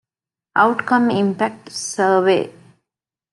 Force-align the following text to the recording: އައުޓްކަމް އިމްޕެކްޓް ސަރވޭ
އައުޓްކަމް 0.57 1.07
އިމްޕެކްޓް 1.15 1.71
ސަރވޭ 1.93 2.37